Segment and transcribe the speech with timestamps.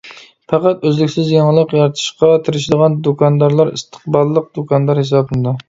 [0.53, 5.59] پەقەت ئۆزلۈكسىز يېڭىلىق يارىتىشقا تىرىشىدىغان دۇكاندارلا ئىستىقباللىق دۇكاندار ھېسابلىنىدۇ.